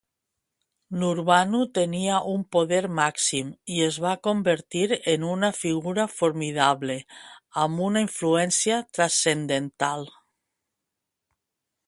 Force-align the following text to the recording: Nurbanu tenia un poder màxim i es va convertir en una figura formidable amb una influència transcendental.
Nurbanu 1.01 1.59
tenia 1.77 2.15
un 2.31 2.45
poder 2.55 2.79
màxim 2.99 3.51
i 3.75 3.75
es 3.89 3.99
va 4.05 4.13
convertir 4.29 4.87
en 5.13 5.25
una 5.35 5.51
figura 5.59 6.05
formidable 6.15 6.95
amb 7.67 7.83
una 7.91 8.03
influència 8.07 8.79
transcendental. 8.99 10.09